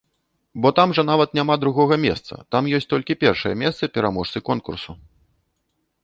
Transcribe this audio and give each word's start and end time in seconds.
Бо 0.65 0.69
там 0.77 0.93
жа 0.99 1.03
нават 1.09 1.35
няма 1.39 1.57
другога 1.63 1.97
месца, 2.05 2.33
там 2.55 2.69
ёсць 2.77 2.89
толькі 2.93 3.17
першае 3.25 3.51
месца 3.63 3.91
пераможцы 3.99 4.37
конкурсу. 4.49 4.97